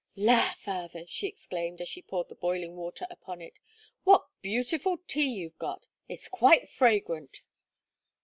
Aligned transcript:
"La! 0.15 0.55
Father," 0.57 1.03
she 1.07 1.27
exclaimed, 1.27 1.79
as 1.79 1.87
she 1.87 2.01
poured 2.01 2.27
the 2.27 2.33
boiling 2.33 2.75
water 2.75 3.05
upon 3.11 3.39
it, 3.39 3.59
"what 4.03 4.25
beautiful 4.41 4.97
tea 5.05 5.29
you've 5.31 5.59
got; 5.59 5.85
it's 6.09 6.27
quite 6.27 6.67
fragrant." 6.67 7.43